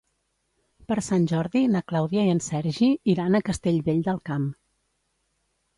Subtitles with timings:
[0.91, 4.51] Per Sant Jordi na Clàudia i en Sergi iran a Castellvell del Camp.